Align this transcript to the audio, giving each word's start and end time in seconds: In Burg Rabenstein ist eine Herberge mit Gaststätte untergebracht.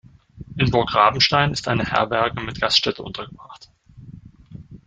In 0.57 0.71
Burg 0.71 0.95
Rabenstein 0.95 1.51
ist 1.51 1.67
eine 1.67 1.85
Herberge 1.85 2.41
mit 2.41 2.59
Gaststätte 2.59 3.03
untergebracht. 3.03 3.69